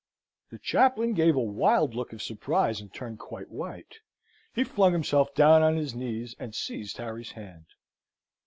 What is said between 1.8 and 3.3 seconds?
look of surprise, and turned